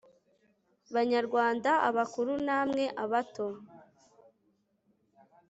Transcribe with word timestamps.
banyarwanda 0.93 1.71
abakuru 1.89 2.31
namwe 2.47 2.83
abato 3.03 3.47